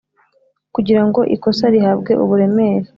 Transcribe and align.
kugira 0.75 1.01
ngo 1.07 1.21
ikosa 1.35 1.65
rihabwe 1.73 2.11
uburemere 2.23 2.87